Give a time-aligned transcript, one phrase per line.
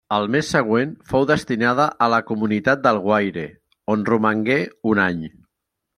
[0.15, 3.47] El mes següent fou destinada a la comunitat d'Alguaire,
[3.97, 4.59] on romangué
[4.95, 5.25] un any.